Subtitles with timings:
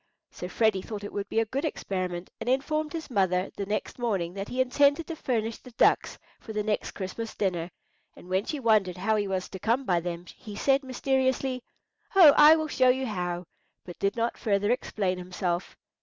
[0.31, 3.99] So Freddy thought it would be a good experiment, and informed his mother the next
[3.99, 7.69] morning that he intended to furnish the ducks for the next Christmas dinner
[8.15, 11.61] and when she wondered how he was to come by them, he said mysteriously,
[12.15, 13.45] "Oh, I will show you how,"
[13.85, 15.77] but did not further explain himself.